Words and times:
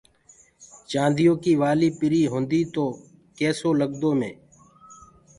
چآنديو 0.89 1.33
ڪي 1.43 1.53
وآلي 1.61 1.89
پري 1.99 2.21
هوندي 2.31 2.61
تو 2.75 2.83
ڪيسو 3.37 3.69
لگدو 3.81 4.11
مي 4.19 4.31